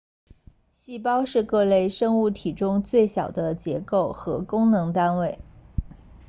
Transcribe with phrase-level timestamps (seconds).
[0.71, 5.37] 细胞是各类生物体中最小的结构和功能单位